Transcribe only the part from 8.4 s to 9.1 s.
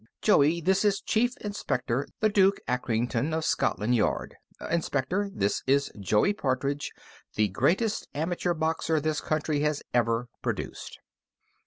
boxer